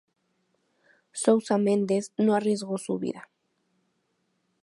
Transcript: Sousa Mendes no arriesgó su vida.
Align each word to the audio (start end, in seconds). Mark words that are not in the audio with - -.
Sousa 1.13 1.59
Mendes 1.59 2.11
no 2.17 2.33
arriesgó 2.33 2.79
su 2.79 2.97
vida. 2.97 3.29